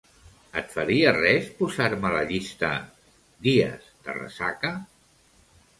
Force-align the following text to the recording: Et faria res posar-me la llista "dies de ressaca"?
Et 0.61 0.71
faria 0.77 1.11
res 1.17 1.51
posar-me 1.59 2.13
la 2.15 2.23
llista 2.33 2.73
"dies 3.51 3.95
de 4.09 4.19
ressaca"? 4.21 4.75